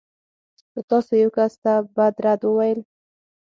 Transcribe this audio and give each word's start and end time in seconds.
که 0.73 0.79
تاسو 0.89 1.11
يو 1.23 1.29
کس 1.37 1.53
ته 1.63 1.73
بد 1.95 2.15
رد 2.25 2.41
وویل. 2.45 2.79